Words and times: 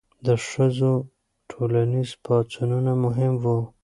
د 0.25 0.27
ښځو 0.47 0.93
ټولنیز 1.51 2.09
پاڅونونه 2.23 2.91
مهم 3.03 3.33
وو. 3.43 3.59